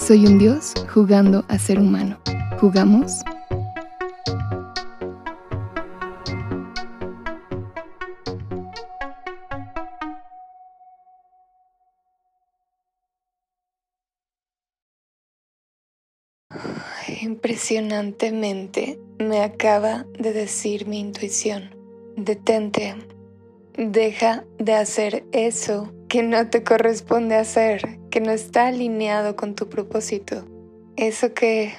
[0.00, 2.18] soy un dios jugando a ser humano.
[2.58, 3.22] ¿Jugamos?
[17.22, 21.70] Impresionantemente me acaba de decir mi intuición.
[22.16, 22.96] Detente.
[23.76, 29.68] Deja de hacer eso que no te corresponde hacer que no está alineado con tu
[29.68, 30.44] propósito.
[30.96, 31.72] Eso que,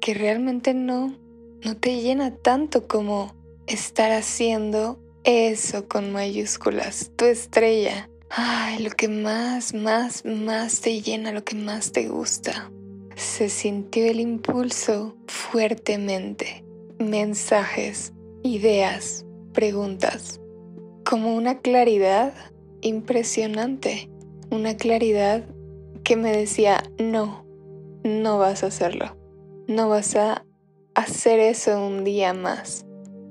[0.00, 1.16] que realmente no,
[1.64, 3.32] no te llena tanto como
[3.68, 8.10] estar haciendo eso con mayúsculas, tu estrella.
[8.28, 12.72] Ay, lo que más, más, más te llena, lo que más te gusta.
[13.14, 16.64] Se sintió el impulso fuertemente.
[16.98, 20.40] Mensajes, ideas, preguntas.
[21.04, 22.34] Como una claridad
[22.86, 24.10] impresionante.
[24.50, 25.44] Una claridad
[26.04, 27.44] que me decía, no,
[28.04, 29.16] no vas a hacerlo,
[29.66, 30.44] no vas a
[30.94, 32.86] hacer eso un día más,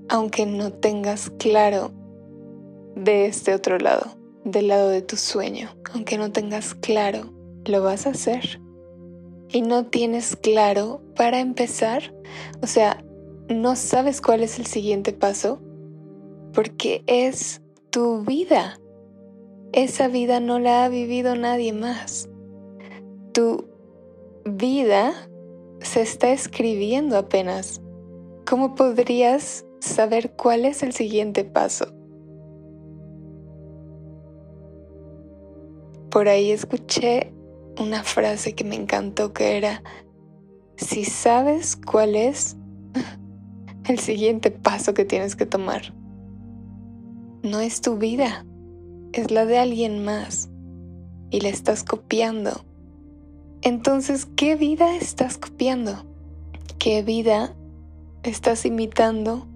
[0.09, 1.94] aunque no tengas claro
[2.95, 7.33] de este otro lado, del lado de tu sueño, aunque no tengas claro,
[7.66, 8.61] lo vas a hacer.
[9.50, 12.14] Y no tienes claro para empezar,
[12.61, 13.03] o sea,
[13.48, 15.61] no sabes cuál es el siguiente paso,
[16.53, 18.80] porque es tu vida.
[19.75, 22.29] Esa vida no la ha vivido nadie más
[23.35, 23.67] tu
[24.45, 25.11] vida
[25.81, 27.81] se está escribiendo apenas.
[28.47, 31.93] ¿Cómo podrías saber cuál es el siguiente paso?
[36.09, 37.33] Por ahí escuché
[37.77, 39.83] una frase que me encantó que era,
[40.77, 42.55] si sabes cuál es
[43.89, 45.93] el siguiente paso que tienes que tomar,
[47.43, 48.45] no es tu vida,
[49.21, 50.49] es la de alguien más
[51.30, 52.64] y la estás copiando
[53.65, 56.05] entonces, ¿qué vida estás copiando?
[56.77, 57.55] ¿Qué vida
[58.21, 59.48] estás imitando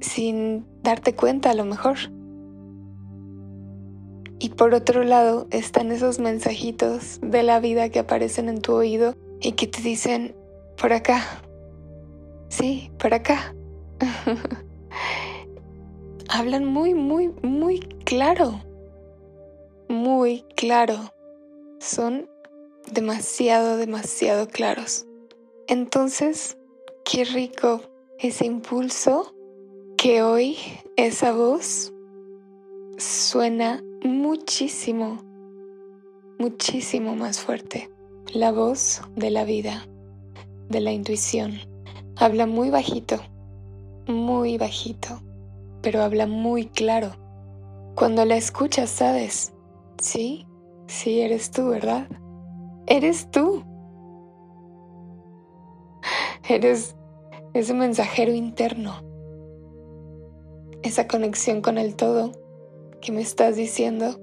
[0.00, 1.96] sin darte cuenta a lo mejor?
[4.38, 9.14] Y por otro lado están esos mensajitos de la vida que aparecen en tu oído
[9.40, 10.36] y que te dicen,
[10.76, 11.22] por acá,
[12.50, 13.54] sí, por acá.
[16.28, 18.60] Hablan muy, muy, muy claro,
[19.88, 21.12] muy claro
[21.80, 22.28] son
[22.92, 25.06] demasiado, demasiado claros.
[25.68, 26.58] Entonces,
[27.04, 27.80] qué rico
[28.18, 29.34] ese impulso
[29.96, 30.56] que hoy
[30.96, 31.92] esa voz
[32.98, 35.18] suena muchísimo,
[36.38, 37.90] muchísimo más fuerte.
[38.34, 39.86] La voz de la vida,
[40.68, 41.54] de la intuición.
[42.16, 43.16] Habla muy bajito,
[44.06, 45.22] muy bajito,
[45.88, 47.12] pero habla muy claro.
[47.94, 49.54] Cuando la escuchas, sabes,
[49.98, 50.46] sí,
[50.88, 52.08] Sí, eres tú, ¿verdad?
[52.86, 53.62] Eres tú.
[56.48, 56.96] Eres
[57.52, 59.02] ese mensajero interno.
[60.82, 62.32] Esa conexión con el todo
[63.02, 64.18] que me estás diciendo.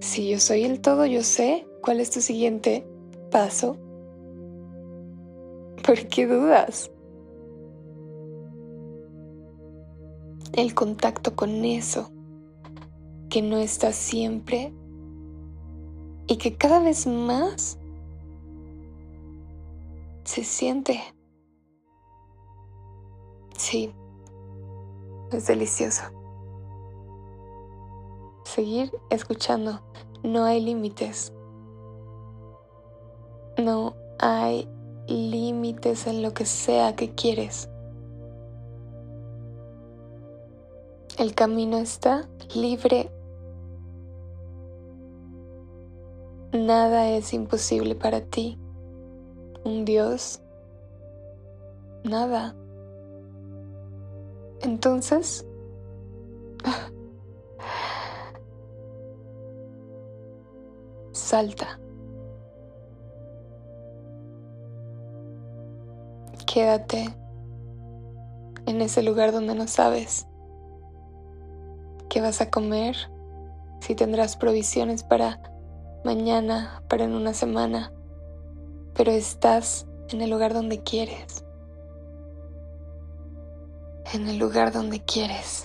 [0.00, 2.86] Si yo soy el todo, yo sé cuál es tu siguiente
[3.30, 3.78] paso.
[5.82, 6.91] ¿Por qué dudas?
[10.52, 12.10] El contacto con eso
[13.30, 14.74] que no está siempre
[16.26, 17.78] y que cada vez más
[20.24, 21.00] se siente.
[23.56, 23.94] Sí,
[25.30, 26.02] es delicioso.
[28.44, 29.80] Seguir escuchando.
[30.22, 31.32] No hay límites.
[33.56, 34.68] No hay
[35.08, 37.71] límites en lo que sea que quieres.
[41.22, 43.08] El camino está libre
[46.52, 48.58] Nada es imposible para ti.
[49.64, 50.42] Un Dios.
[52.02, 52.56] Nada.
[54.62, 55.46] Entonces...
[61.12, 61.78] Salta.
[66.52, 67.14] Quédate
[68.66, 70.26] en ese lugar donde no sabes
[72.12, 72.94] qué vas a comer,
[73.80, 75.40] si tendrás provisiones para
[76.04, 77.90] mañana, para en una semana,
[78.92, 81.42] pero estás en el lugar donde quieres.
[84.12, 85.64] En el lugar donde quieres.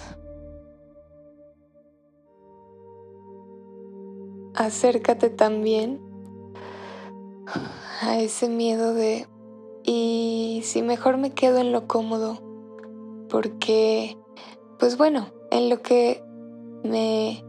[4.56, 6.02] Acércate también
[8.04, 9.28] a ese miedo de,
[9.84, 12.40] y si mejor me quedo en lo cómodo,
[13.28, 14.18] porque,
[14.80, 16.26] pues bueno, en lo que
[16.84, 17.44] me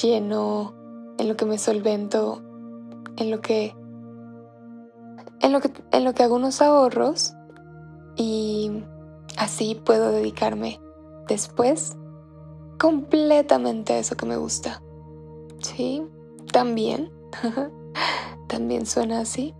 [0.00, 0.74] lleno,
[1.18, 2.42] en lo que me solvento,
[3.16, 3.74] en lo que
[5.40, 7.34] en lo que en lo que hago unos ahorros
[8.16, 8.84] y
[9.38, 10.80] así puedo dedicarme
[11.28, 11.96] después
[12.78, 14.82] completamente a eso que me gusta.
[15.60, 16.02] Sí,
[16.52, 17.10] también.
[18.48, 19.54] también suena así.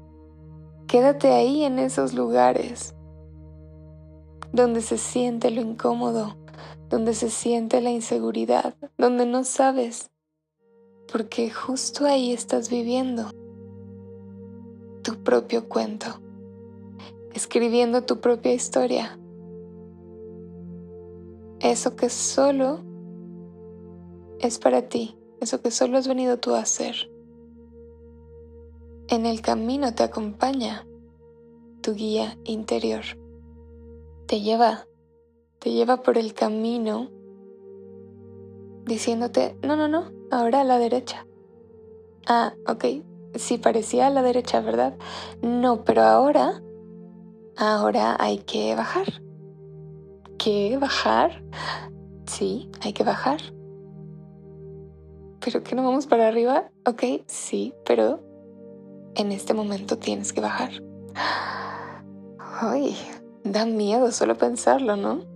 [0.86, 2.94] Quédate ahí en esos lugares
[4.52, 6.36] donde se siente lo incómodo,
[6.92, 10.10] donde se siente la inseguridad, donde no sabes,
[11.10, 13.30] porque justo ahí estás viviendo
[15.02, 16.20] tu propio cuento,
[17.32, 19.18] escribiendo tu propia historia.
[21.60, 22.80] Eso que solo
[24.38, 27.10] es para ti, eso que solo has venido tú a hacer.
[29.08, 30.86] En el camino te acompaña
[31.80, 33.02] tu guía interior.
[34.26, 34.86] Te lleva,
[35.62, 37.08] te lleva por el camino
[38.84, 41.24] diciéndote, no, no, no, ahora a la derecha.
[42.26, 42.84] Ah, ok,
[43.36, 44.96] sí parecía a la derecha, ¿verdad?
[45.40, 46.60] No, pero ahora,
[47.56, 49.22] ahora hay que bajar.
[50.36, 50.76] ¿Qué?
[50.78, 51.44] ¿Bajar?
[52.26, 53.40] Sí, hay que bajar.
[55.44, 56.70] ¿Pero que no vamos para arriba?
[56.84, 58.20] Ok, sí, pero
[59.14, 60.70] en este momento tienes que bajar.
[62.60, 62.96] Ay,
[63.44, 65.31] da miedo solo pensarlo, ¿no?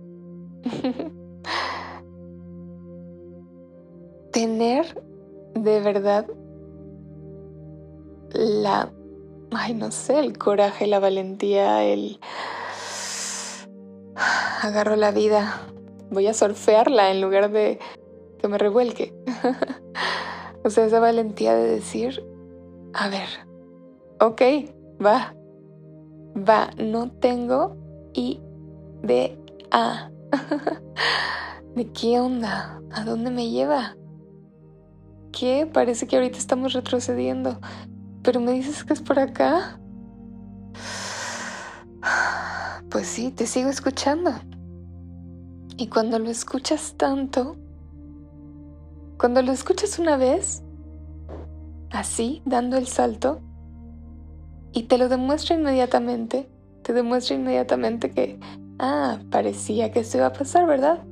[4.31, 5.03] Tener
[5.53, 6.27] de verdad
[8.33, 8.91] la,
[9.51, 12.19] ay, no sé, el coraje, la valentía, el...
[14.61, 15.61] Agarro la vida,
[16.09, 17.79] voy a surfearla en lugar de
[18.39, 19.13] que me revuelque.
[20.63, 22.25] o sea, esa valentía de decir,
[22.93, 23.27] a ver,
[24.19, 24.41] ok,
[25.03, 25.35] va,
[26.35, 27.75] va, no tengo
[28.13, 28.41] y
[30.49, 30.81] de a.
[31.75, 32.81] ¿De qué onda?
[32.91, 33.95] ¿A dónde me lleva?
[35.31, 35.69] ¿Qué?
[35.71, 37.59] Parece que ahorita estamos retrocediendo.
[38.23, 39.79] Pero me dices que es por acá.
[42.89, 44.31] Pues sí, te sigo escuchando.
[45.75, 47.57] Y cuando lo escuchas tanto,
[49.19, 50.63] cuando lo escuchas una vez,
[51.91, 53.41] así, dando el salto,
[54.71, 56.49] y te lo demuestra inmediatamente,
[56.83, 58.39] te demuestra inmediatamente que,
[58.79, 61.03] ah, parecía que esto iba a pasar, ¿verdad?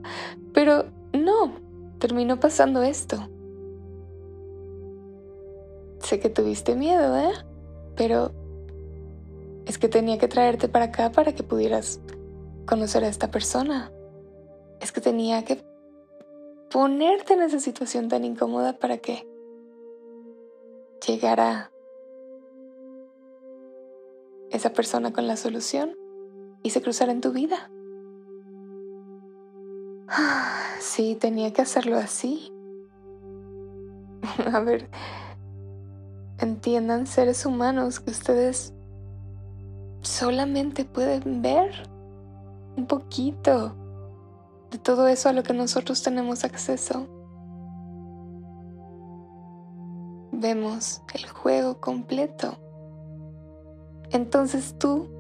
[0.54, 1.54] Pero no,
[2.00, 3.18] terminó pasando esto.
[6.00, 7.34] Sé que tuviste miedo, ¿eh?
[7.96, 8.32] Pero
[9.66, 12.00] es que tenía que traerte para acá para que pudieras
[12.66, 13.92] conocer a esta persona.
[14.80, 15.64] Es que tenía que
[16.70, 19.28] ponerte en esa situación tan incómoda para que
[21.08, 21.72] llegara
[24.52, 25.96] esa persona con la solución
[26.66, 27.70] y se cruzara en tu vida.
[30.80, 32.52] Sí, tenía que hacerlo así.
[34.52, 34.90] A ver,
[36.40, 38.74] entiendan seres humanos que ustedes
[40.02, 41.88] solamente pueden ver
[42.78, 43.76] un poquito
[44.72, 47.08] de todo eso a lo que nosotros tenemos acceso.
[50.32, 52.58] Vemos el juego completo.
[54.10, 55.15] Entonces tú,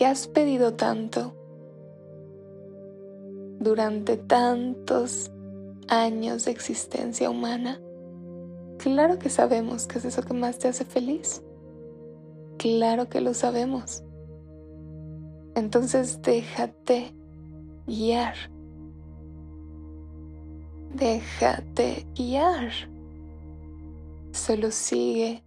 [0.00, 1.34] que has pedido tanto
[3.58, 5.30] durante tantos
[5.88, 7.78] años de existencia humana,
[8.78, 11.42] Claro que sabemos que es eso que más te hace feliz.
[12.56, 14.02] Claro que lo sabemos.
[15.54, 17.14] Entonces déjate
[17.86, 18.36] guiar.
[20.94, 22.70] Déjate guiar.
[24.32, 25.44] Solo sigue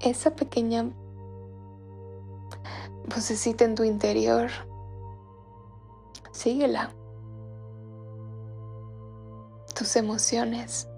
[0.00, 0.90] esa pequeña
[3.14, 4.50] vocecita en tu interior.
[6.32, 6.94] Síguela.
[9.74, 10.88] Tus emociones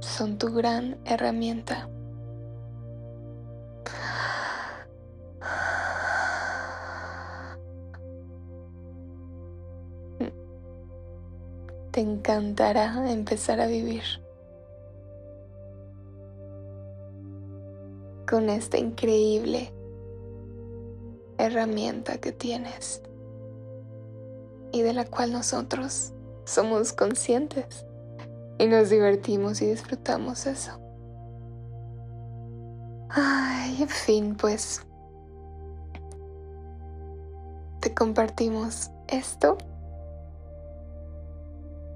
[0.00, 1.88] son tu gran herramienta.
[11.90, 14.04] Te encantará empezar a vivir
[18.28, 19.72] con esta increíble
[21.38, 23.02] herramienta que tienes
[24.72, 26.12] y de la cual nosotros
[26.44, 27.86] somos conscientes
[28.58, 30.78] y nos divertimos y disfrutamos eso.
[33.10, 34.82] Ay, en fin, pues
[37.80, 39.56] te compartimos esto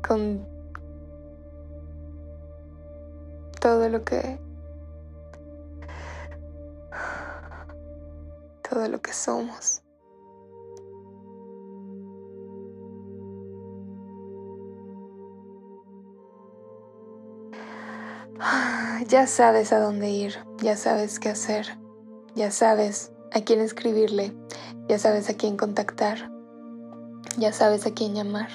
[0.06, 0.46] con
[3.60, 4.38] todo lo que
[8.72, 9.82] todo lo que somos.
[19.08, 21.66] Ya sabes a dónde ir, ya sabes qué hacer,
[22.36, 24.32] ya sabes a quién escribirle,
[24.88, 26.30] ya sabes a quién contactar,
[27.36, 28.48] ya sabes a quién llamar.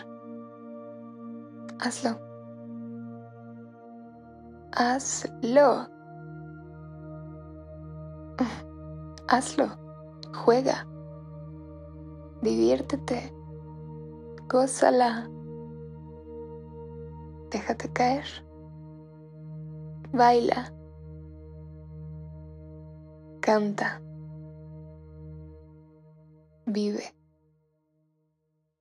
[1.79, 2.17] Hazlo.
[4.71, 5.89] Hazlo.
[9.27, 9.86] Hazlo.
[10.45, 10.85] Juega.
[12.41, 13.33] Diviértete.
[14.47, 15.27] Gózala.
[17.49, 18.25] Déjate caer.
[20.13, 20.71] Baila.
[23.41, 24.01] Canta.
[26.65, 27.13] Vive.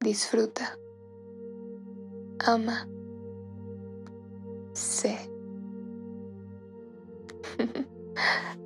[0.01, 0.79] Disfruta.
[2.47, 2.87] Ama.
[4.75, 5.17] Sé.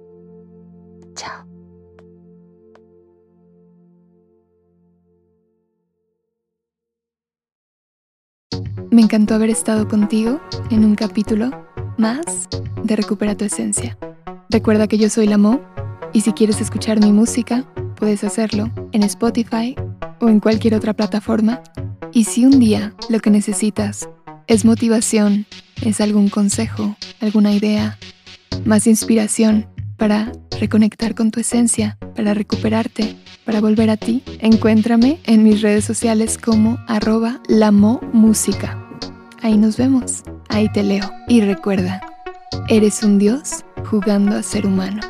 [8.90, 10.40] Me encantó haber estado contigo
[10.71, 11.50] en un capítulo
[11.97, 12.49] más
[12.83, 13.97] de Recupera tu Esencia.
[14.49, 15.61] Recuerda que yo soy la Mo
[16.12, 17.64] y si quieres escuchar mi música,
[17.95, 19.76] puedes hacerlo en Spotify
[20.21, 21.62] o en cualquier otra plataforma.
[22.12, 24.09] Y si un día lo que necesitas
[24.49, 25.47] es motivación,
[25.83, 27.97] es algún consejo, alguna idea,
[28.64, 29.69] más inspiración
[30.00, 35.85] para reconectar con tu esencia, para recuperarte, para volver a ti, encuéntrame en mis redes
[35.85, 37.38] sociales como arroba
[38.11, 38.83] música.
[39.42, 41.04] Ahí nos vemos, ahí te leo.
[41.28, 42.00] Y recuerda,
[42.71, 45.02] eres un dios jugando a ser humano.